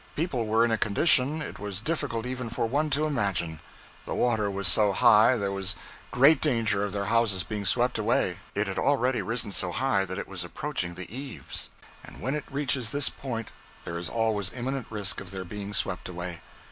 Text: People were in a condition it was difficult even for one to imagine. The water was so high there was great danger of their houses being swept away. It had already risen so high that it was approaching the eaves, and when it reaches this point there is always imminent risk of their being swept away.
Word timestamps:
People 0.15 0.47
were 0.47 0.65
in 0.65 0.71
a 0.71 0.79
condition 0.79 1.43
it 1.43 1.59
was 1.59 1.79
difficult 1.79 2.25
even 2.25 2.49
for 2.49 2.65
one 2.65 2.89
to 2.89 3.05
imagine. 3.05 3.59
The 4.07 4.15
water 4.15 4.49
was 4.49 4.67
so 4.67 4.93
high 4.93 5.37
there 5.37 5.51
was 5.51 5.75
great 6.09 6.41
danger 6.41 6.83
of 6.83 6.91
their 6.91 7.05
houses 7.05 7.43
being 7.43 7.65
swept 7.65 7.99
away. 7.99 8.37
It 8.55 8.65
had 8.65 8.79
already 8.79 9.21
risen 9.21 9.51
so 9.51 9.71
high 9.71 10.05
that 10.05 10.17
it 10.17 10.27
was 10.27 10.43
approaching 10.43 10.95
the 10.95 11.15
eaves, 11.15 11.69
and 12.03 12.19
when 12.19 12.33
it 12.33 12.45
reaches 12.49 12.89
this 12.89 13.09
point 13.11 13.49
there 13.85 13.99
is 13.99 14.09
always 14.09 14.51
imminent 14.53 14.87
risk 14.89 15.21
of 15.21 15.29
their 15.29 15.45
being 15.45 15.71
swept 15.71 16.09
away. 16.09 16.41